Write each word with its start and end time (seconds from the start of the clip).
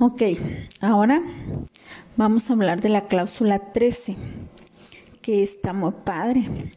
Ok, 0.00 0.22
ahora 0.80 1.20
vamos 2.16 2.48
a 2.48 2.52
hablar 2.52 2.80
de 2.80 2.88
la 2.88 3.08
cláusula 3.08 3.58
13, 3.72 4.14
que 5.20 5.42
está 5.42 5.72
muy 5.72 5.90
padre. 6.04 6.70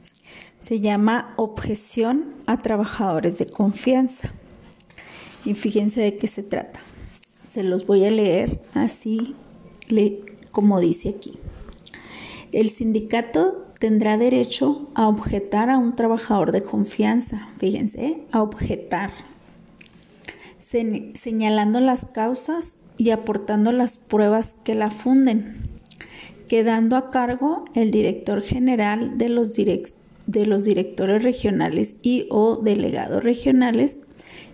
Se 0.67 0.79
llama 0.79 1.31
objeción 1.35 2.33
a 2.47 2.57
trabajadores 2.57 3.37
de 3.37 3.45
confianza. 3.45 4.31
Y 5.45 5.53
fíjense 5.53 6.01
de 6.01 6.17
qué 6.17 6.25
se 6.25 6.41
trata. 6.41 6.79
Se 7.51 7.61
los 7.61 7.85
voy 7.85 8.05
a 8.05 8.09
leer 8.09 8.59
así 8.73 9.35
como 10.49 10.79
dice 10.79 11.09
aquí. 11.09 11.37
El 12.51 12.71
sindicato 12.71 13.67
tendrá 13.77 14.17
derecho 14.17 14.89
a 14.95 15.07
objetar 15.07 15.69
a 15.69 15.77
un 15.77 15.93
trabajador 15.93 16.51
de 16.51 16.63
confianza. 16.63 17.49
Fíjense, 17.59 18.23
a 18.31 18.41
objetar. 18.41 19.11
Señalando 20.59 21.81
las 21.81 22.05
causas 22.05 22.73
y 22.97 23.11
aportando 23.11 23.71
las 23.71 23.97
pruebas 23.97 24.55
que 24.63 24.75
la 24.75 24.91
funden, 24.91 25.57
quedando 26.47 26.95
a 26.95 27.09
cargo 27.09 27.65
el 27.73 27.91
director 27.91 28.41
general 28.41 29.17
de 29.17 29.29
los, 29.29 29.53
de 29.53 30.45
los 30.45 30.63
directores 30.63 31.23
regionales 31.23 31.95
y 32.01 32.27
o 32.29 32.57
delegados 32.57 33.23
regionales, 33.23 33.97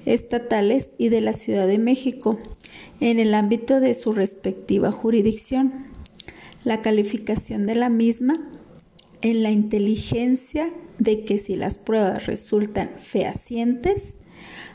estatales 0.06 0.90
y 0.98 1.10
de 1.10 1.22
la 1.22 1.34
Ciudad 1.34 1.68
de 1.68 1.78
México 1.78 2.40
en 3.00 3.20
el 3.20 3.34
ámbito 3.34 3.80
de 3.80 3.94
su 3.94 4.14
respectiva 4.14 4.92
jurisdicción. 4.92 5.88
La 6.64 6.82
calificación 6.82 7.66
de 7.66 7.76
la 7.76 7.90
misma 7.90 8.36
en 9.22 9.44
la 9.44 9.52
inteligencia 9.52 10.70
de 11.00 11.26
que 11.26 11.38
si 11.40 11.56
las 11.56 11.78
pruebas 11.78 12.26
resultan 12.26 12.92
fehacientes, 13.00 14.14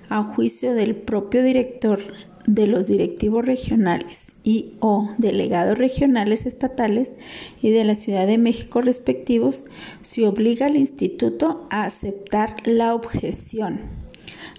a 0.09 0.23
juicio 0.23 0.75
del 0.75 0.95
propio 0.95 1.43
director 1.43 2.01
de 2.47 2.67
los 2.67 2.89
directivos 2.89 3.45
regionales 3.45 4.33
y 4.45 4.75
o 4.81 5.11
delegados 5.19 5.79
regionales 5.79 6.47
estatales 6.47 7.13
y 7.61 7.71
de 7.71 7.85
la 7.85 7.95
Ciudad 7.95 8.27
de 8.27 8.39
México 8.39 8.83
respectivos, 8.83 9.67
se 10.01 10.27
obliga 10.27 10.67
al 10.67 10.77
instituto 10.77 11.69
a 11.71 11.85
aceptar 11.85 12.57
la 12.67 12.93
objeción, 12.95 13.83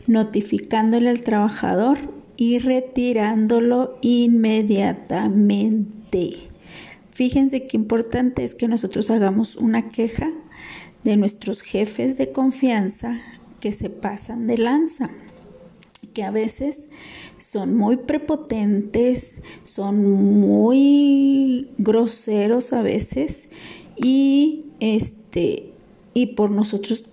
notificándole 0.08 1.10
al 1.10 1.24
trabajador 1.24 1.98
y 2.38 2.60
retirándolo 2.60 3.98
inmediatamente. 4.02 6.38
Fíjense 7.12 7.68
qué 7.68 7.78
importante 7.78 8.44
es 8.44 8.56
que 8.56 8.68
nosotros 8.68 9.12
hagamos 9.12 9.56
una 9.56 9.90
queja 9.90 10.32
de 11.04 11.18
nuestros 11.18 11.62
jefes 11.62 12.18
de 12.18 12.30
confianza 12.30 13.20
que 13.60 13.72
se 13.72 13.90
pasan 13.90 14.48
de 14.48 14.58
lanza, 14.58 15.10
que 16.14 16.24
a 16.24 16.32
veces 16.32 16.88
son 17.38 17.76
muy 17.76 17.98
prepotentes, 17.98 19.36
son 19.64 20.04
muy 20.40 21.70
groseros 21.78 22.74
a 22.74 22.82
veces 22.82 23.50
y 23.96 24.66
este 24.80 25.72
y 26.14 26.28
por 26.28 26.52
nosotros 26.52 27.06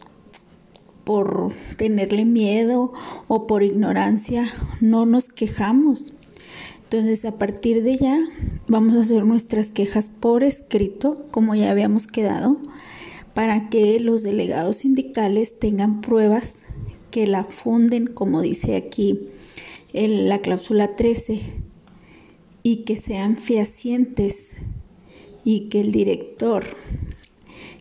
por 1.05 1.53
tenerle 1.77 2.25
miedo 2.25 2.93
o 3.27 3.47
por 3.47 3.63
ignorancia 3.63 4.53
no 4.81 5.07
nos 5.07 5.29
quejamos. 5.29 6.13
Entonces 6.85 7.25
a 7.25 7.39
partir 7.39 7.83
de 7.83 7.97
ya 7.97 8.19
vamos 8.69 8.97
a 8.97 9.03
hacer 9.03 9.25
nuestras 9.25 9.69
quejas 9.69 10.11
por 10.21 10.43
escrito 10.43 11.27
como 11.31 11.55
ya 11.55 11.71
habíamos 11.71 12.07
quedado 12.07 12.59
para 13.35 13.69
que 13.71 14.01
los 14.01 14.23
delegados 14.23 14.79
sindicales 14.79 15.59
tengan 15.59 16.01
pruebas 16.01 16.55
que 17.11 17.27
la 17.27 17.45
funden 17.45 18.07
como 18.07 18.43
dice 18.43 18.77
aquí 18.77 19.29
en 19.93 20.29
la 20.29 20.41
cláusula 20.41 20.97
13 20.97 21.41
y 22.63 22.77
que 22.85 22.97
sean 22.97 23.37
fehacientes 23.37 24.51
y 25.45 25.69
que 25.69 25.81
el 25.81 25.93
director 25.93 26.65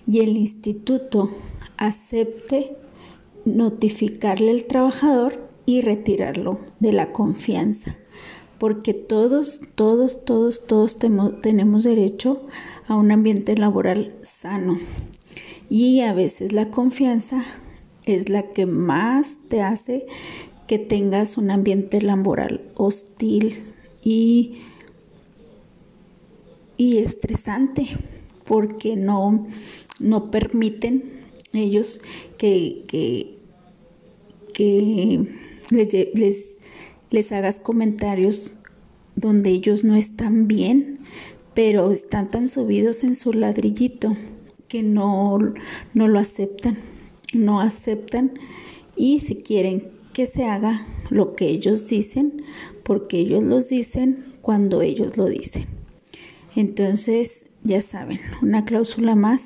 y 0.08 0.22
el 0.22 0.38
instituto 0.38 1.30
acepte 1.78 2.76
notificarle 3.46 4.52
al 4.52 4.64
trabajador 4.64 5.48
y 5.66 5.82
retirarlo 5.82 6.60
de 6.80 6.94
la 6.94 7.12
confianza. 7.12 7.96
Porque 8.58 8.94
todos, 8.94 9.62
todos, 9.76 10.26
todos, 10.26 10.66
todos 10.66 10.98
tenemos 10.98 11.84
derecho 11.84 12.48
a 12.88 12.96
un 12.96 13.12
ambiente 13.12 13.56
laboral 13.56 14.16
sano. 14.24 14.80
Y 15.70 16.02
a 16.02 16.14
veces 16.14 16.52
la 16.52 16.72
confianza 16.72 17.46
es 18.16 18.30
la 18.30 18.52
que 18.52 18.66
más 18.66 19.36
te 19.48 19.62
hace 19.62 20.06
que 20.68 20.78
tengas 20.78 21.38
un 21.38 21.52
ambiente 21.52 22.02
laboral 22.02 22.62
hostil 22.76 23.64
y, 24.04 24.62
y 26.78 27.00
estresante 27.00 27.88
porque 28.46 28.96
no, 28.96 29.48
no 30.00 30.32
permiten 30.32 31.22
ellos 31.54 32.02
que, 32.38 32.84
que, 32.88 33.38
les, 35.70 35.94
les, 36.14 36.38
les 37.10 37.32
hagas 37.32 37.60
comentarios 37.60 38.54
donde 39.16 39.50
ellos 39.50 39.84
no 39.84 39.96
están 39.96 40.48
bien, 40.48 41.00
pero 41.54 41.92
están 41.92 42.32
tan 42.32 42.50
subidos 42.50 43.04
en 43.04 43.16
su 43.16 43.34
ladrillito 43.34 44.16
que 44.68 44.84
no, 44.84 45.40
no 45.94 46.08
lo 46.08 46.20
aceptan, 46.20 46.78
no 47.34 47.62
aceptan 47.62 48.34
y 48.96 49.20
si 49.20 49.36
quieren 49.36 49.88
que 50.14 50.26
se 50.26 50.46
haga 50.46 50.86
lo 51.10 51.36
que 51.36 51.48
ellos 51.48 51.88
dicen, 51.88 52.44
porque 52.84 53.20
ellos 53.20 53.44
los 53.44 53.70
dicen 53.70 54.34
cuando 54.42 54.82
ellos 54.82 55.18
lo 55.18 55.26
dicen. 55.26 55.66
Entonces, 56.56 57.52
ya 57.64 57.82
saben, 57.82 58.20
una 58.42 58.66
cláusula 58.66 59.16
más 59.16 59.44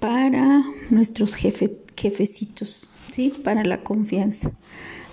para 0.00 0.64
nuestros 0.90 1.34
jefecitos, 1.34 2.88
¿sí? 3.12 3.32
Para 3.42 3.64
la 3.64 3.82
confianza. 3.82 4.52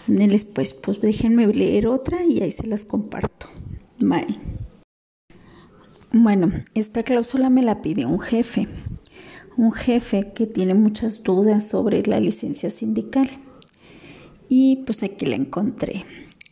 Ándenles 0.07 0.45
pues, 0.45 0.73
pues 0.73 1.01
déjenme 1.01 1.47
leer 1.47 1.87
otra 1.87 2.23
y 2.23 2.41
ahí 2.41 2.51
se 2.51 2.67
las 2.67 2.85
comparto. 2.85 3.47
Bye. 3.99 4.39
Bueno, 6.11 6.51
esta 6.75 7.03
cláusula 7.03 7.49
me 7.49 7.61
la 7.61 7.81
pide 7.81 8.05
un 8.05 8.19
jefe, 8.19 8.67
un 9.57 9.71
jefe 9.71 10.31
que 10.33 10.47
tiene 10.47 10.73
muchas 10.73 11.23
dudas 11.23 11.67
sobre 11.67 12.03
la 12.03 12.19
licencia 12.19 12.69
sindical 12.69 13.29
y 14.49 14.83
pues 14.85 15.03
aquí 15.03 15.25
la 15.25 15.35
encontré. 15.35 16.05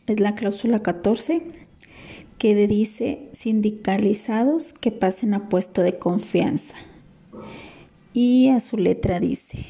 Es 0.06 0.20
la 0.20 0.34
cláusula 0.34 0.80
14 0.80 1.42
que 2.38 2.66
dice 2.66 3.30
sindicalizados 3.34 4.72
que 4.72 4.90
pasen 4.90 5.34
a 5.34 5.48
puesto 5.48 5.82
de 5.82 5.98
confianza. 5.98 6.74
Y 8.12 8.48
a 8.48 8.60
su 8.60 8.76
letra 8.76 9.20
dice, 9.20 9.66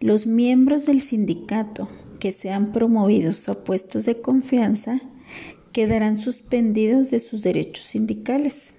los 0.00 0.26
miembros 0.26 0.86
del 0.86 1.00
sindicato 1.00 1.88
que 2.20 2.32
sean 2.32 2.72
promovidos 2.72 3.48
a 3.48 3.64
puestos 3.64 4.04
de 4.06 4.20
confianza 4.20 5.00
quedarán 5.72 6.18
suspendidos 6.18 7.10
de 7.10 7.18
sus 7.18 7.42
derechos 7.42 7.84
sindicales, 7.84 8.72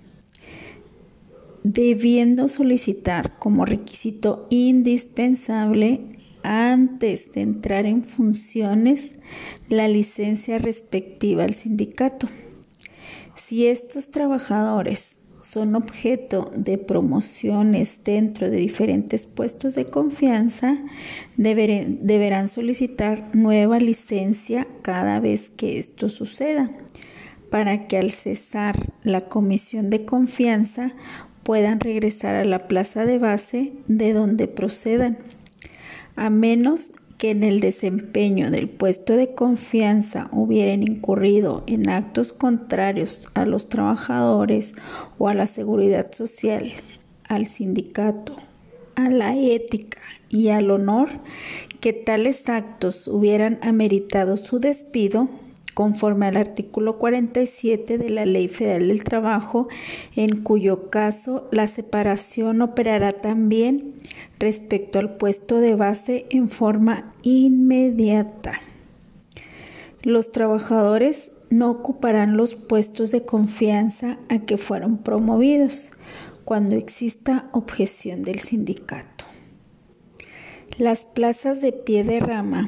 debiendo 1.74 2.48
solicitar 2.48 3.38
como 3.40 3.66
requisito 3.66 4.48
indispensable 4.50 6.18
antes 6.42 7.34
de 7.34 7.42
entrar 7.42 7.86
en 7.86 8.04
funciones 8.04 9.16
la 9.68 9.90
licencia 9.90 10.60
respectiva 10.60 11.44
al 11.44 11.54
sindicato. 11.54 12.30
Si 13.36 13.68
estos 13.68 14.12
trabajadores 14.12 15.18
son 15.42 15.76
objeto 15.76 16.52
de 16.56 16.78
promociones 16.78 18.00
dentro 18.06 18.50
de 18.50 18.58
diferentes 18.58 19.26
puestos 19.26 19.76
de 19.76 19.90
confianza, 19.90 20.78
deberán 21.36 22.48
solicitar 22.48 23.36
nueva 23.36 23.80
licencia 23.80 24.68
cada 24.84 25.20
vez 25.20 25.50
que 25.50 25.80
esto 25.80 26.08
suceda, 26.08 26.72
para 27.50 27.88
que 27.88 27.98
al 27.98 28.12
cesar 28.12 28.94
la 29.04 29.28
comisión 29.28 29.90
de 29.90 30.06
confianza 30.06 30.94
puedan 31.48 31.80
regresar 31.80 32.36
a 32.36 32.44
la 32.44 32.68
plaza 32.68 33.06
de 33.06 33.20
base 33.20 33.72
de 33.88 34.12
donde 34.12 34.50
procedan 34.50 35.18
a 36.18 36.30
menos 36.30 36.92
que 37.18 37.30
en 37.30 37.42
el 37.46 37.62
desempeño 37.62 38.52
del 38.52 38.68
puesto 38.68 39.14
de 39.14 39.34
confianza 39.34 40.28
hubieran 40.34 40.84
incurrido 40.84 41.64
en 41.66 41.88
actos 41.88 42.34
contrarios 42.34 43.32
a 43.34 43.46
los 43.46 43.70
trabajadores 43.70 44.74
o 45.18 45.30
a 45.30 45.34
la 45.34 45.46
seguridad 45.46 46.12
social, 46.12 46.74
al 47.30 47.46
sindicato, 47.46 48.36
a 48.96 49.10
la 49.10 49.34
ética 49.34 50.02
y 50.28 50.50
al 50.50 50.70
honor, 50.70 51.08
que 51.80 51.94
tales 51.94 52.50
actos 52.50 53.08
hubieran 53.08 53.58
ameritado 53.62 54.36
su 54.36 54.60
despido, 54.60 55.30
conforme 55.78 56.26
al 56.26 56.38
artículo 56.38 56.98
47 56.98 58.00
de 58.00 58.10
la 58.10 58.26
Ley 58.26 58.48
Federal 58.48 58.88
del 58.88 59.04
Trabajo, 59.04 59.68
en 60.16 60.42
cuyo 60.42 60.90
caso 60.90 61.48
la 61.52 61.68
separación 61.68 62.64
operará 62.64 63.22
también 63.22 63.94
respecto 64.40 64.98
al 64.98 65.18
puesto 65.18 65.60
de 65.60 65.76
base 65.76 66.26
en 66.32 66.50
forma 66.50 67.12
inmediata. 67.22 68.60
Los 70.02 70.32
trabajadores 70.32 71.30
no 71.52 71.70
ocuparán 71.70 72.38
los 72.38 72.56
puestos 72.56 73.12
de 73.12 73.24
confianza 73.24 74.18
a 74.30 74.40
que 74.40 74.58
fueron 74.58 74.98
promovidos 74.98 75.92
cuando 76.44 76.76
exista 76.76 77.50
objeción 77.52 78.24
del 78.24 78.40
sindicato. 78.40 79.26
Las 80.80 81.06
plazas 81.06 81.62
de 81.62 81.72
pie 81.72 82.04
de 82.04 82.20
rama, 82.20 82.68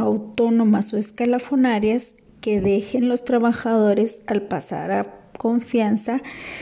autónomas 0.00 0.92
o 0.92 0.96
escalafonarias 0.96 2.12
que 2.40 2.60
dejen 2.60 3.08
los 3.08 3.24
trabajadores 3.24 4.18
al 4.26 4.42
pasar 4.42 4.92
a 4.92 5.20
confianza 5.40 6.20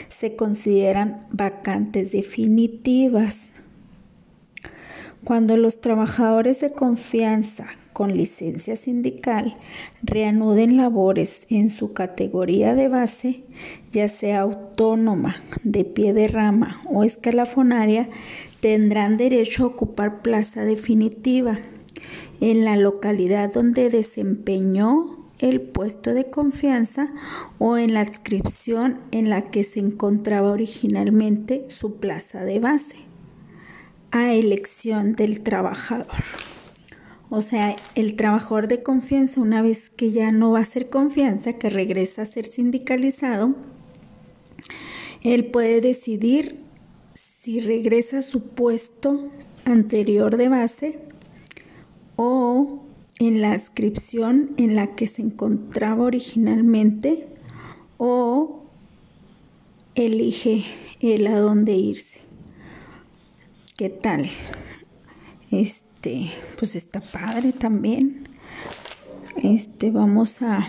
se 0.09 0.37
consideran 0.37 1.27
vacantes 1.33 2.13
definitivas. 2.13 3.37
Cuando 5.25 5.57
los 5.57 5.81
trabajadores 5.81 6.61
de 6.61 6.71
confianza 6.71 7.67
con 7.93 8.17
licencia 8.17 8.77
sindical 8.77 9.57
reanuden 10.03 10.77
labores 10.77 11.45
en 11.51 11.71
su 11.71 11.93
categoría 11.93 12.77
de 12.77 12.87
base, 12.87 13.43
ya 13.91 14.09
sea 14.09 14.43
autónoma, 14.43 15.43
de 15.65 15.85
pie 15.85 16.13
de 16.13 16.29
rama 16.29 16.81
o 16.87 17.03
escalafonaria, 17.03 18.09
tendrán 18.61 19.17
derecho 19.17 19.65
a 19.65 19.67
ocupar 19.67 20.23
plaza 20.23 20.65
definitiva 20.65 21.59
en 22.41 22.65
la 22.65 22.77
localidad 22.77 23.53
donde 23.53 23.91
desempeñó 23.91 25.19
el 25.39 25.61
puesto 25.61 26.15
de 26.15 26.31
confianza 26.31 27.13
o 27.59 27.77
en 27.77 27.95
la 27.95 28.01
adscripción 28.01 28.99
en 29.13 29.31
la 29.31 29.45
que 29.45 29.65
se 29.65 29.81
encontraba 29.81 30.51
originalmente 30.51 31.67
su 31.69 31.97
plaza 31.97 32.45
de 32.45 32.59
base, 32.61 32.97
a 34.11 34.33
elección 34.33 35.13
del 35.13 35.41
trabajador. 35.41 36.07
O 37.31 37.43
sea, 37.43 37.77
el 37.95 38.17
trabajador 38.17 38.69
de 38.69 38.83
confianza, 38.83 39.41
una 39.41 39.61
vez 39.61 39.91
que 39.91 40.11
ya 40.11 40.33
no 40.33 40.53
va 40.53 40.61
a 40.61 40.65
ser 40.65 40.89
confianza, 40.89 41.53
que 41.55 41.69
regresa 41.69 42.23
a 42.23 42.27
ser 42.27 42.47
sindicalizado, 42.47 43.55
él 45.23 45.47
puede 45.47 45.81
decidir 45.81 46.61
si 47.15 47.61
regresa 47.61 48.21
a 48.21 48.23
su 48.23 48.49
puesto 48.49 49.31
anterior 49.65 50.37
de 50.37 50.49
base 50.49 51.08
o 52.21 52.83
en 53.21 53.41
la 53.41 53.55
inscripción 53.55 54.51
en 54.57 54.75
la 54.75 54.97
que 54.97 55.07
se 55.07 55.23
encontraba 55.23 56.03
originalmente 56.03 57.29
o 57.97 58.65
elige 59.95 60.65
el 60.99 61.29
a 61.29 61.39
dónde 61.39 61.75
irse. 61.75 62.21
¿Qué 63.77 63.89
tal? 63.89 64.27
Este, 65.53 66.33
pues 66.59 66.75
está 66.75 67.01
padre 67.01 67.53
también. 67.53 68.29
Este, 69.41 69.93
vamos 69.93 70.43
a, 70.43 70.69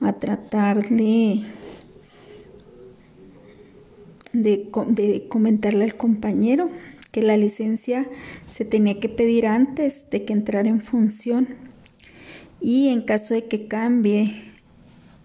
a 0.00 0.12
tratar 0.14 0.88
de, 0.88 1.42
de, 4.32 4.70
de 4.88 5.28
comentarle 5.28 5.84
al 5.84 5.94
compañero 5.94 6.70
que 7.16 7.22
la 7.22 7.38
licencia 7.38 8.06
se 8.54 8.66
tenía 8.66 9.00
que 9.00 9.08
pedir 9.08 9.46
antes 9.46 10.04
de 10.10 10.26
que 10.26 10.34
entrara 10.34 10.68
en 10.68 10.82
función 10.82 11.48
y 12.60 12.88
en 12.88 13.00
caso 13.00 13.32
de 13.32 13.46
que 13.46 13.68
cambie 13.68 14.52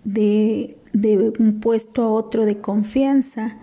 de, 0.05 0.77
de 0.93 1.33
un 1.37 1.59
puesto 1.59 2.03
a 2.03 2.07
otro 2.07 2.45
de 2.45 2.59
confianza, 2.59 3.57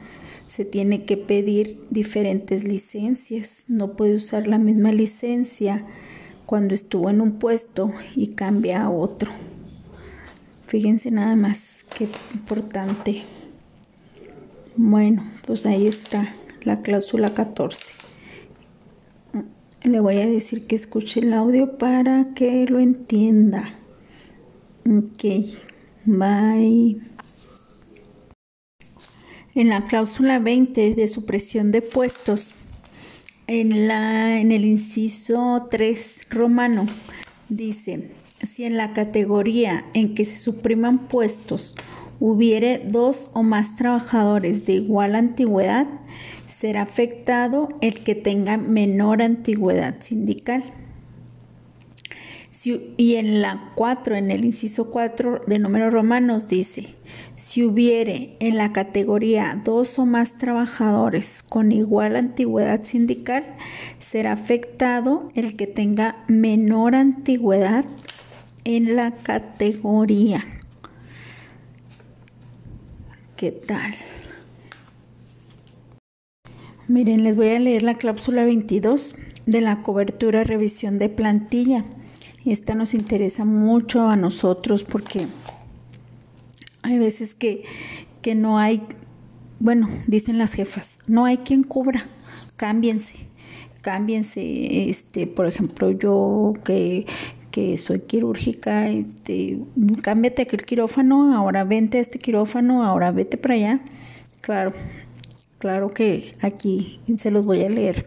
se 0.55 0.67
tiene 0.67 1.07
que 1.07 1.17
pedir 1.17 1.81
diferentes 1.89 2.65
licencias. 2.65 3.65
No 3.67 3.97
puede 3.97 4.17
usar 4.17 4.47
la 4.47 4.59
misma 4.59 4.93
licencia 4.93 5.87
cuando 6.45 6.75
estuvo 6.75 7.09
en 7.09 7.23
un 7.23 7.39
puesto 7.39 7.95
y 8.15 8.35
cambia 8.35 8.83
a 8.83 8.91
otro. 8.91 9.31
Fíjense 10.67 11.11
nada 11.11 11.35
más 11.35 11.61
qué 11.97 12.07
importante. 12.35 13.23
Bueno, 14.77 15.25
pues 15.47 15.65
ahí 15.65 15.87
está 15.87 16.35
la 16.65 16.83
cláusula 16.83 17.33
14. 17.33 18.08
Le 19.85 20.01
voy 20.01 20.17
a 20.19 20.27
decir 20.27 20.67
que 20.67 20.75
escuche 20.75 21.21
el 21.21 21.33
audio 21.33 21.79
para 21.79 22.35
que 22.35 22.67
lo 22.67 22.81
entienda. 22.81 23.79
Ok, 24.85 25.25
bye. 26.05 26.97
En 29.55 29.69
la 29.69 29.87
cláusula 29.87 30.41
20 30.41 30.97
de 30.97 31.09
supresión 31.09 31.71
de 31.71 31.83
puestos, 31.83 32.55
en, 33.47 33.87
la, 33.87 34.41
en 34.41 34.51
el 34.51 34.65
inciso 34.65 35.69
3 35.71 36.27
romano, 36.31 36.87
dice, 37.49 38.11
si 38.53 38.65
en 38.65 38.77
la 38.77 38.93
categoría 38.93 39.85
en 39.95 40.17
que 40.17 40.25
se 40.25 40.37
supriman 40.37 41.07
puestos 41.07 41.77
hubiere 42.21 42.83
dos 42.85 43.29
o 43.33 43.45
más 43.45 43.77
trabajadores 43.77 44.67
de 44.67 44.73
igual 44.75 45.15
antigüedad, 45.15 45.87
será 46.61 46.83
afectado 46.83 47.69
el 47.81 48.03
que 48.03 48.15
tenga 48.15 48.57
menor 48.57 49.23
antigüedad 49.23 49.97
sindical. 50.01 50.65
y 52.97 53.15
en 53.15 53.41
la 53.41 53.71
4, 53.77 54.17
en 54.17 54.31
el 54.31 54.45
inciso 54.45 54.91
4 54.91 55.45
de 55.47 55.59
números 55.59 55.93
romanos 55.93 56.49
dice, 56.49 56.97
si 57.37 57.63
hubiere 57.63 58.37
en 58.41 58.57
la 58.57 58.73
categoría 58.73 59.61
dos 59.65 59.99
o 59.99 60.05
más 60.05 60.37
trabajadores 60.37 61.43
con 61.43 61.71
igual 61.71 62.17
antigüedad 62.17 62.85
sindical, 62.85 63.45
será 64.11 64.33
afectado 64.33 65.29
el 65.35 65.57
que 65.57 65.67
tenga 65.69 66.25
menor 66.27 66.97
antigüedad 66.97 67.87
en 68.65 68.97
la 68.97 69.13
categoría. 69.13 70.45
¿Qué 73.37 73.53
tal? 73.53 73.95
Miren, 76.89 77.23
les 77.23 77.37
voy 77.37 77.51
a 77.51 77.59
leer 77.59 77.83
la 77.83 77.99
cláusula 77.99 78.47
22 78.47 79.15
de 79.45 79.61
la 79.61 79.83
cobertura 79.83 80.43
revisión 80.43 80.97
de 80.97 81.11
plantilla. 81.11 81.85
Esta 82.47 82.75
nos 82.75 82.95
interesa 82.95 83.45
mucho 83.45 84.09
a 84.09 84.17
nosotros 84.17 84.85
porque 84.85 85.27
hay 86.83 86.99
veces 86.99 87.35
que, 87.35 87.65
que 88.23 88.35
no 88.35 88.59
hay, 88.59 88.81
bueno, 89.61 89.91
dicen 90.07 90.39
las 90.39 90.55
jefas, 90.55 90.99
no 91.07 91.27
hay 91.27 91.37
quien 91.37 91.63
cubra, 91.63 92.07
cámbiense, 92.57 93.17
cámbiense, 93.83 94.89
este, 94.89 95.27
por 95.27 95.47
ejemplo, 95.47 95.91
yo 95.91 96.55
que, 96.65 97.05
que 97.51 97.77
soy 97.77 98.01
quirúrgica, 98.01 98.89
este, 98.89 99.59
cámbiate 100.01 100.41
aquel 100.41 100.63
quirófano, 100.63 101.37
ahora 101.37 101.65
vente 101.65 101.99
a 101.99 102.01
este 102.01 102.19
quirófano, 102.19 102.83
ahora 102.83 103.11
vete 103.11 103.37
para 103.37 103.55
allá. 103.57 103.81
Claro, 104.41 104.73
Claro 105.59 105.93
que 105.93 106.35
aquí 106.41 107.01
se 107.19 107.31
los 107.31 107.45
voy 107.45 107.63
a 107.63 107.69
leer. 107.69 108.07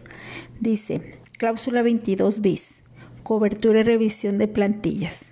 Dice, 0.60 1.18
cláusula 1.38 1.82
22 1.82 2.40
bis, 2.40 2.74
cobertura 3.22 3.80
y 3.80 3.82
revisión 3.82 4.38
de 4.38 4.48
plantillas. 4.48 5.24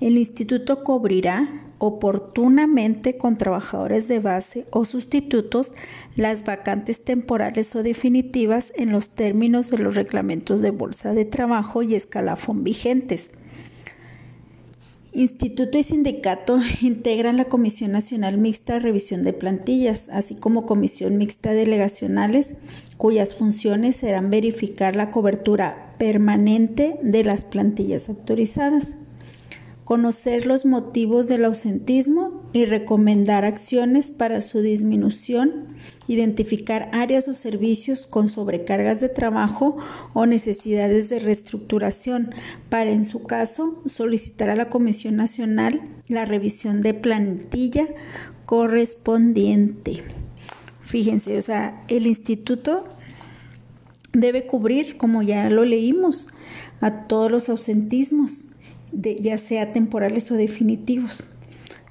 El 0.00 0.18
instituto 0.18 0.84
cubrirá 0.84 1.62
oportunamente 1.78 3.16
con 3.16 3.38
trabajadores 3.38 4.06
de 4.06 4.20
base 4.20 4.66
o 4.70 4.84
sustitutos 4.84 5.72
las 6.14 6.44
vacantes 6.44 7.02
temporales 7.02 7.74
o 7.74 7.82
definitivas 7.82 8.72
en 8.76 8.92
los 8.92 9.08
términos 9.10 9.70
de 9.70 9.78
los 9.78 9.94
reglamentos 9.94 10.60
de 10.60 10.70
bolsa 10.70 11.14
de 11.14 11.24
trabajo 11.24 11.82
y 11.82 11.94
escalafón 11.94 12.64
vigentes 12.64 13.30
Instituto 15.14 15.76
y 15.76 15.82
sindicato 15.82 16.58
integran 16.80 17.36
la 17.36 17.44
Comisión 17.44 17.92
Nacional 17.92 18.38
Mixta 18.38 18.74
de 18.74 18.80
Revisión 18.80 19.24
de 19.24 19.34
Plantillas, 19.34 20.06
así 20.10 20.34
como 20.34 20.64
Comisión 20.64 21.18
Mixta 21.18 21.52
Delegacionales, 21.52 22.56
cuyas 22.96 23.34
funciones 23.34 23.96
serán 23.96 24.30
verificar 24.30 24.96
la 24.96 25.10
cobertura 25.10 25.94
permanente 25.98 26.98
de 27.02 27.24
las 27.24 27.44
plantillas 27.44 28.08
autorizadas 28.08 28.96
conocer 29.92 30.46
los 30.46 30.64
motivos 30.64 31.28
del 31.28 31.44
ausentismo 31.44 32.48
y 32.54 32.64
recomendar 32.64 33.44
acciones 33.44 34.10
para 34.10 34.40
su 34.40 34.62
disminución, 34.62 35.66
identificar 36.08 36.88
áreas 36.94 37.28
o 37.28 37.34
servicios 37.34 38.06
con 38.06 38.30
sobrecargas 38.30 39.02
de 39.02 39.10
trabajo 39.10 39.76
o 40.14 40.24
necesidades 40.24 41.10
de 41.10 41.18
reestructuración 41.18 42.34
para, 42.70 42.88
en 42.88 43.04
su 43.04 43.24
caso, 43.24 43.82
solicitar 43.84 44.48
a 44.48 44.56
la 44.56 44.70
Comisión 44.70 45.16
Nacional 45.16 45.82
la 46.08 46.24
revisión 46.24 46.80
de 46.80 46.94
plantilla 46.94 47.86
correspondiente. 48.46 50.04
Fíjense, 50.80 51.36
o 51.36 51.42
sea, 51.42 51.84
el 51.88 52.06
instituto 52.06 52.86
debe 54.14 54.46
cubrir, 54.46 54.96
como 54.96 55.20
ya 55.20 55.50
lo 55.50 55.66
leímos, 55.66 56.28
a 56.80 57.06
todos 57.08 57.30
los 57.30 57.50
ausentismos 57.50 58.51
ya 58.92 59.38
sea 59.38 59.72
temporales 59.72 60.30
o 60.30 60.34
definitivos. 60.34 61.24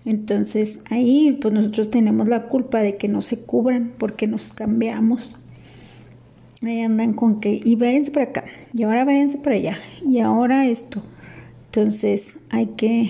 Entonces 0.05 0.79
ahí 0.89 1.37
pues 1.41 1.53
nosotros 1.53 1.91
tenemos 1.91 2.27
la 2.27 2.43
culpa 2.47 2.79
de 2.79 2.97
que 2.97 3.07
no 3.07 3.21
se 3.21 3.41
cubran 3.41 3.93
porque 3.97 4.27
nos 4.27 4.51
cambiamos. 4.53 5.35
Ahí 6.63 6.81
andan 6.81 7.13
con 7.13 7.39
que, 7.39 7.59
y 7.63 7.75
váyanse 7.75 8.11
para 8.11 8.27
acá, 8.27 8.43
y 8.71 8.83
ahora 8.83 9.03
váyanse 9.03 9.39
para 9.39 9.55
allá, 9.55 9.79
y 10.07 10.19
ahora 10.19 10.67
esto. 10.67 11.01
Entonces 11.65 12.35
hay 12.51 12.67
que, 12.77 13.09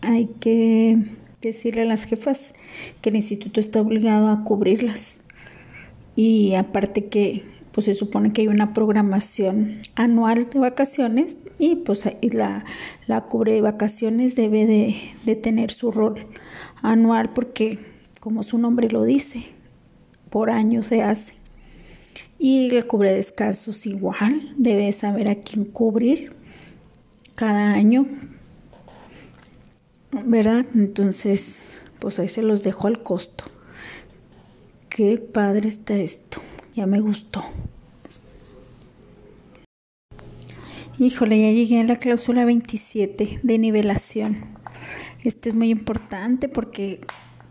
hay 0.00 0.30
que 0.40 0.96
decirle 1.42 1.82
a 1.82 1.86
las 1.86 2.04
jefas 2.04 2.40
que 3.02 3.10
el 3.10 3.16
instituto 3.16 3.60
está 3.60 3.80
obligado 3.80 4.28
a 4.28 4.44
cubrirlas. 4.44 5.16
Y 6.14 6.54
aparte 6.54 7.06
que 7.06 7.42
pues 7.72 7.84
se 7.84 7.94
supone 7.94 8.32
que 8.32 8.40
hay 8.40 8.48
una 8.48 8.72
programación 8.72 9.80
anual 9.96 10.48
de 10.48 10.58
vacaciones 10.58 11.36
y 11.58 11.76
pues 11.76 12.04
la, 12.22 12.64
la 13.06 13.20
cubre 13.22 13.52
de 13.52 13.60
vacaciones 13.60 14.34
debe 14.34 14.66
de, 14.66 14.96
de 15.24 15.36
tener 15.36 15.70
su 15.70 15.90
rol 15.90 16.26
anual 16.82 17.30
porque 17.32 17.78
como 18.20 18.42
su 18.42 18.58
nombre 18.58 18.90
lo 18.90 19.04
dice, 19.04 19.44
por 20.30 20.50
año 20.50 20.82
se 20.82 21.02
hace. 21.02 21.34
Y 22.38 22.68
el 22.68 22.86
cubre 22.86 23.14
descansos 23.14 23.86
igual, 23.86 24.52
debe 24.56 24.92
saber 24.92 25.30
a 25.30 25.36
quién 25.36 25.64
cubrir 25.64 26.32
cada 27.34 27.72
año, 27.72 28.06
¿verdad? 30.24 30.66
Entonces, 30.74 31.56
pues 31.98 32.18
ahí 32.18 32.28
se 32.28 32.42
los 32.42 32.62
dejo 32.62 32.88
al 32.88 33.00
costo. 33.02 33.44
Qué 34.88 35.18
padre 35.18 35.68
está 35.68 35.94
esto, 35.94 36.40
ya 36.74 36.86
me 36.86 37.00
gustó. 37.00 37.44
Híjole, 40.98 41.38
ya 41.38 41.50
llegué 41.50 41.80
a 41.80 41.84
la 41.84 41.96
cláusula 41.96 42.46
27 42.46 43.40
de 43.42 43.58
nivelación. 43.58 44.46
Este 45.24 45.50
es 45.50 45.54
muy 45.54 45.68
importante 45.68 46.48
porque 46.48 47.00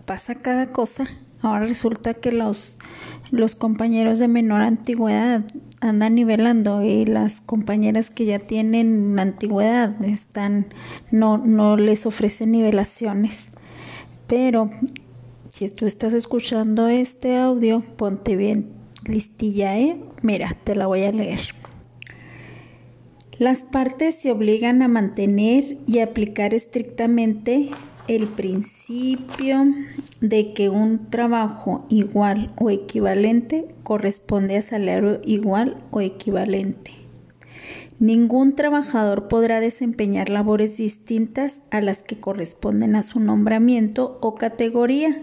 pasa 0.07 0.33
cada 0.33 0.71
cosa. 0.71 1.07
Ahora 1.43 1.67
resulta 1.67 2.15
que 2.15 2.31
los, 2.31 2.79
los 3.29 3.53
compañeros 3.53 4.17
de 4.17 4.27
menor 4.27 4.61
antigüedad 4.61 5.43
andan 5.79 6.15
nivelando 6.15 6.81
y 6.81 7.05
las 7.05 7.39
compañeras 7.41 8.09
que 8.09 8.25
ya 8.25 8.39
tienen 8.39 9.19
antigüedad 9.19 10.03
están 10.03 10.73
no 11.11 11.37
no 11.37 11.77
les 11.77 12.07
ofrecen 12.07 12.49
nivelaciones. 12.49 13.49
Pero 14.25 14.71
si 15.53 15.69
tú 15.69 15.85
estás 15.85 16.15
escuchando 16.15 16.87
este 16.87 17.37
audio, 17.37 17.81
ponte 17.95 18.35
bien 18.35 18.71
listilla, 19.05 19.77
¿eh? 19.77 20.01
Mira, 20.23 20.57
te 20.63 20.73
la 20.75 20.87
voy 20.87 21.03
a 21.03 21.11
leer. 21.11 21.41
Las 23.37 23.59
partes 23.59 24.15
se 24.15 24.31
obligan 24.31 24.81
a 24.81 24.87
mantener 24.87 25.77
y 25.85 25.99
aplicar 25.99 26.53
estrictamente 26.53 27.69
el 28.07 28.27
principio 28.27 29.65
de 30.21 30.53
que 30.53 30.69
un 30.69 31.09
trabajo 31.09 31.85
igual 31.89 32.51
o 32.57 32.69
equivalente 32.69 33.67
corresponde 33.83 34.57
a 34.57 34.61
salario 34.61 35.19
igual 35.25 35.77
o 35.91 35.99
equivalente. 35.99 37.04
Ningún 37.99 38.55
trabajador 38.55 39.29
podrá 39.29 39.61
desempeñar 39.61 40.29
labores 40.29 40.75
distintas 40.75 41.55
a 41.71 41.79
las 41.79 41.99
que 41.99 42.19
corresponden 42.19 42.93
a 42.97 43.03
su 43.03 43.21
nombramiento 43.21 44.19
o 44.21 44.35
categoría, 44.35 45.21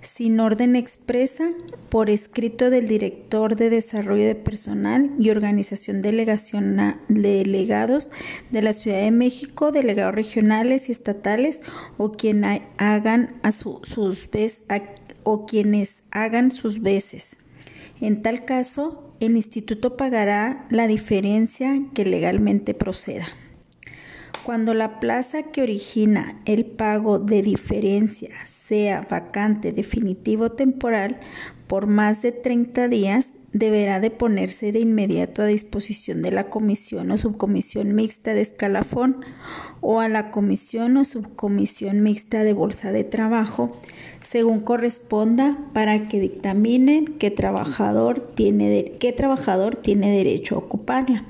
sin 0.00 0.40
orden 0.40 0.76
expresa 0.76 1.50
por 1.90 2.08
escrito 2.08 2.70
del 2.70 2.88
director 2.88 3.54
de 3.56 3.68
desarrollo 3.68 4.24
de 4.24 4.34
personal 4.34 5.10
y 5.18 5.28
organización 5.28 6.00
delegación 6.00 6.80
delegados 7.08 8.08
de 8.50 8.62
la 8.62 8.72
Ciudad 8.72 9.02
de 9.02 9.10
México, 9.10 9.70
delegados 9.70 10.14
regionales 10.14 10.88
y 10.88 10.92
estatales 10.92 11.58
o 11.98 12.12
quien 12.12 12.44
hagan 12.78 13.34
a 13.42 13.52
sus 13.52 13.98
o 15.22 15.44
quienes 15.44 16.02
hagan 16.10 16.50
sus 16.50 16.80
veces. 16.80 17.36
En 18.00 18.22
tal 18.22 18.46
caso, 18.46 19.05
el 19.20 19.36
instituto 19.36 19.96
pagará 19.96 20.66
la 20.70 20.86
diferencia 20.86 21.82
que 21.94 22.04
legalmente 22.04 22.74
proceda. 22.74 23.26
Cuando 24.44 24.74
la 24.74 25.00
plaza 25.00 25.44
que 25.44 25.62
origina 25.62 26.40
el 26.44 26.64
pago 26.66 27.18
de 27.18 27.42
diferencias 27.42 28.50
sea 28.68 29.00
vacante 29.00 29.72
definitivo 29.72 30.52
temporal 30.52 31.20
por 31.66 31.86
más 31.86 32.22
de 32.22 32.32
30 32.32 32.88
días, 32.88 33.28
deberá 33.52 34.00
de 34.00 34.10
ponerse 34.10 34.70
de 34.70 34.80
inmediato 34.80 35.42
a 35.42 35.46
disposición 35.46 36.20
de 36.20 36.30
la 36.30 36.50
comisión 36.50 37.10
o 37.10 37.16
subcomisión 37.16 37.94
mixta 37.94 38.34
de 38.34 38.42
escalafón 38.42 39.24
o 39.80 40.00
a 40.00 40.08
la 40.08 40.30
comisión 40.30 40.96
o 40.96 41.04
subcomisión 41.04 42.02
mixta 42.02 42.44
de 42.44 42.52
bolsa 42.52 42.92
de 42.92 43.04
trabajo, 43.04 43.72
según 44.30 44.60
corresponda, 44.60 45.56
para 45.72 46.08
que 46.08 46.20
dictaminen 46.20 47.14
qué 47.18 47.30
trabajador 47.30 48.20
tiene, 48.20 48.92
qué 48.98 49.12
trabajador 49.12 49.76
tiene 49.76 50.10
derecho 50.10 50.56
a 50.56 50.58
ocuparla. 50.58 51.24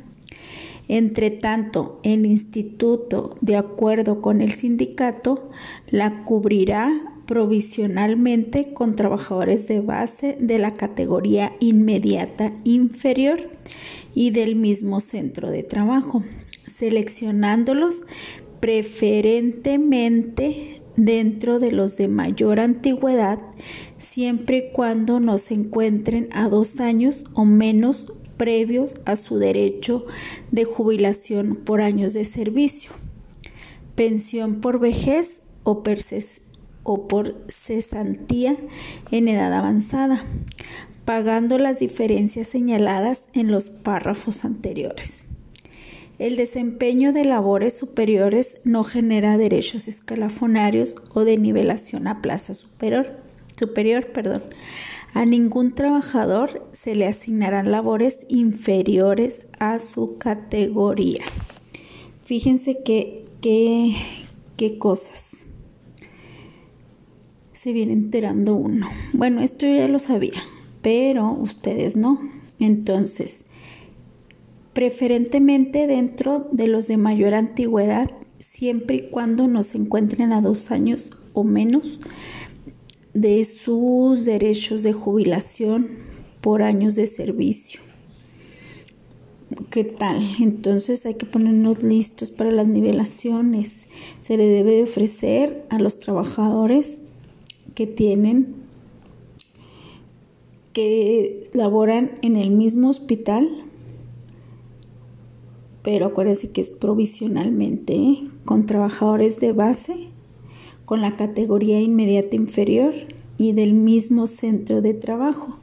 Entre 0.88 1.30
tanto, 1.30 2.00
el 2.04 2.26
instituto, 2.26 3.36
de 3.40 3.56
acuerdo 3.56 4.22
con 4.22 4.40
el 4.40 4.52
sindicato, 4.52 5.50
la 5.90 6.22
cubrirá 6.24 7.12
provisionalmente 7.26 8.72
con 8.72 8.94
trabajadores 8.94 9.66
de 9.66 9.80
base 9.80 10.36
de 10.38 10.60
la 10.60 10.70
categoría 10.72 11.54
inmediata 11.58 12.52
inferior 12.62 13.50
y 14.14 14.30
del 14.30 14.54
mismo 14.54 15.00
centro 15.00 15.50
de 15.50 15.64
trabajo, 15.64 16.22
seleccionándolos 16.78 18.02
preferentemente 18.60 20.75
dentro 20.96 21.58
de 21.58 21.72
los 21.72 21.96
de 21.96 22.08
mayor 22.08 22.60
antigüedad, 22.60 23.38
siempre 23.98 24.58
y 24.58 24.72
cuando 24.72 25.20
no 25.20 25.38
se 25.38 25.54
encuentren 25.54 26.28
a 26.32 26.48
dos 26.48 26.80
años 26.80 27.24
o 27.34 27.44
menos 27.44 28.12
previos 28.36 28.96
a 29.04 29.16
su 29.16 29.38
derecho 29.38 30.06
de 30.50 30.64
jubilación 30.64 31.56
por 31.56 31.80
años 31.80 32.14
de 32.14 32.24
servicio, 32.24 32.92
pensión 33.94 34.60
por 34.60 34.78
vejez 34.78 35.40
o, 35.64 35.82
o 36.82 37.08
por 37.08 37.34
cesantía 37.48 38.56
en 39.10 39.28
edad 39.28 39.52
avanzada, 39.52 40.24
pagando 41.04 41.58
las 41.58 41.78
diferencias 41.78 42.48
señaladas 42.48 43.20
en 43.32 43.50
los 43.50 43.68
párrafos 43.68 44.44
anteriores. 44.44 45.25
El 46.18 46.36
desempeño 46.36 47.12
de 47.12 47.24
labores 47.24 47.76
superiores 47.76 48.58
no 48.64 48.84
genera 48.84 49.36
derechos 49.36 49.86
escalafonarios 49.86 50.96
o 51.12 51.24
de 51.24 51.36
nivelación 51.36 52.06
a 52.08 52.22
plaza 52.22 52.54
superior. 52.54 53.18
superior 53.58 54.06
perdón. 54.12 54.42
A 55.12 55.24
ningún 55.24 55.74
trabajador 55.74 56.68
se 56.72 56.94
le 56.94 57.06
asignarán 57.06 57.70
labores 57.70 58.18
inferiores 58.28 59.46
a 59.58 59.78
su 59.78 60.18
categoría. 60.18 61.24
Fíjense 62.24 62.78
qué 62.84 63.24
qué 64.56 64.78
cosas 64.78 65.36
se 67.52 67.72
viene 67.72 67.92
enterando 67.92 68.54
uno. 68.54 68.88
Bueno, 69.12 69.40
esto 69.40 69.66
ya 69.66 69.88
lo 69.88 69.98
sabía, 69.98 70.40
pero 70.82 71.32
ustedes 71.32 71.96
no. 71.96 72.20
Entonces, 72.58 73.40
preferentemente 74.76 75.86
dentro 75.86 76.48
de 76.52 76.66
los 76.66 76.86
de 76.86 76.98
mayor 76.98 77.32
antigüedad, 77.32 78.10
siempre 78.40 78.96
y 78.96 79.08
cuando 79.08 79.48
no 79.48 79.62
se 79.62 79.78
encuentren 79.78 80.34
a 80.34 80.42
dos 80.42 80.70
años 80.70 81.12
o 81.32 81.44
menos 81.44 81.98
de 83.14 83.42
sus 83.46 84.26
derechos 84.26 84.82
de 84.82 84.92
jubilación 84.92 85.88
por 86.42 86.60
años 86.60 86.94
de 86.94 87.06
servicio. 87.06 87.80
¿Qué 89.70 89.82
tal? 89.82 90.20
Entonces 90.40 91.06
hay 91.06 91.14
que 91.14 91.24
ponernos 91.24 91.82
listos 91.82 92.30
para 92.30 92.50
las 92.50 92.68
nivelaciones. 92.68 93.86
Se 94.20 94.36
le 94.36 94.46
debe 94.46 94.72
de 94.72 94.82
ofrecer 94.82 95.64
a 95.70 95.78
los 95.78 96.00
trabajadores 96.00 96.98
que 97.74 97.86
tienen, 97.86 98.56
que 100.74 101.48
laboran 101.54 102.18
en 102.20 102.36
el 102.36 102.50
mismo 102.50 102.90
hospital, 102.90 103.65
pero 105.86 106.06
acuérdense 106.06 106.50
que 106.50 106.60
es 106.60 106.68
provisionalmente, 106.68 108.18
con 108.44 108.66
trabajadores 108.66 109.38
de 109.38 109.52
base, 109.52 110.08
con 110.84 111.00
la 111.00 111.14
categoría 111.14 111.80
inmediata 111.80 112.34
inferior 112.34 112.92
y 113.38 113.52
del 113.52 113.72
mismo 113.72 114.26
centro 114.26 114.82
de 114.82 114.94
trabajo, 114.94 115.58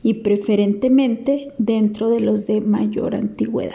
y 0.00 0.14
preferentemente 0.14 1.50
dentro 1.58 2.08
de 2.08 2.20
los 2.20 2.46
de 2.46 2.60
mayor 2.60 3.16
antigüedad. 3.16 3.74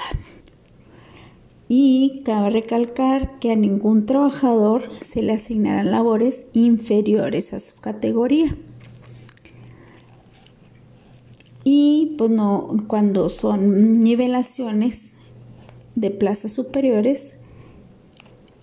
Y 1.67 2.21
cabe 2.23 2.51
recalcar 2.51 3.37
que 3.39 3.51
a 3.51 3.57
ningún 3.57 4.05
trabajador 4.05 4.83
se 5.01 5.21
le 5.21 5.33
asignarán 5.33 5.91
labores 5.91 6.45
inferiores 6.53 7.51
a 7.51 7.59
su 7.59 7.81
categoría. 7.81 8.55
Y 11.65 12.15
pues 12.17 12.31
no, 12.31 12.85
cuando 12.87 13.27
son 13.27 13.97
nivelaciones 13.97 15.12
de 15.95 16.11
plazas 16.11 16.53
superiores, 16.53 17.35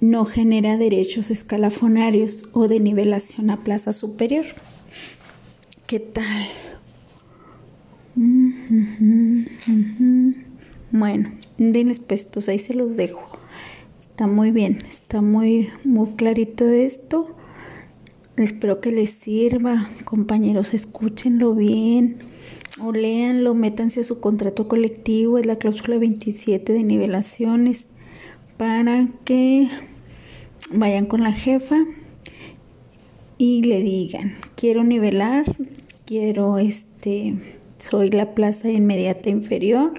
no 0.00 0.24
genera 0.24 0.78
derechos 0.78 1.30
escalafonarios 1.30 2.48
o 2.52 2.68
de 2.68 2.80
nivelación 2.80 3.50
a 3.50 3.62
plaza 3.62 3.92
superior. 3.92 4.46
¿Qué 5.86 6.00
tal? 6.00 6.46
Bueno, 10.90 11.32
pues, 12.06 12.24
pues 12.24 12.48
ahí 12.48 12.58
se 12.58 12.74
los 12.74 12.96
dejo. 12.96 13.38
está 14.10 14.26
muy 14.26 14.50
bien, 14.50 14.78
está 14.90 15.20
muy, 15.20 15.68
muy 15.84 16.10
clarito 16.12 16.66
esto. 16.68 17.28
Espero 18.36 18.80
que 18.80 18.90
les 18.90 19.10
sirva, 19.10 19.90
compañeros, 20.04 20.72
escúchenlo 20.72 21.54
bien 21.54 22.30
o 22.78 22.92
léanlo, 22.92 23.54
métanse 23.54 24.00
a 24.00 24.04
su 24.04 24.20
contrato 24.20 24.68
colectivo, 24.68 25.38
es 25.38 25.46
la 25.46 25.56
cláusula 25.56 25.98
27 25.98 26.72
de 26.72 26.84
nivelaciones, 26.84 27.86
para 28.56 29.08
que 29.24 29.68
vayan 30.70 31.06
con 31.06 31.22
la 31.22 31.32
jefa 31.32 31.76
y 33.38 33.62
le 33.62 33.82
digan, 33.82 34.34
quiero 34.54 34.84
nivelar, 34.84 35.56
quiero 36.04 36.58
este, 36.58 37.58
soy 37.78 38.10
la 38.10 38.34
plaza 38.34 38.70
inmediata 38.70 39.30
inferior, 39.30 39.94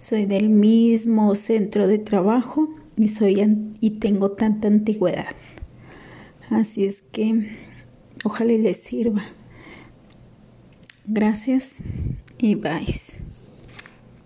soy 0.00 0.26
del 0.26 0.48
mismo 0.48 1.34
centro 1.36 1.86
de 1.86 1.98
trabajo 1.98 2.68
y 2.96 3.08
soy 3.08 3.40
y 3.80 3.90
tengo 3.90 4.32
tanta 4.32 4.68
antigüedad. 4.68 5.34
Así 6.50 6.84
es 6.84 7.02
que 7.12 7.46
Ojalá 8.22 8.52
les 8.52 8.76
sirva. 8.76 9.22
Gracias 11.06 11.74
y 12.38 12.54
bye. 12.54 12.86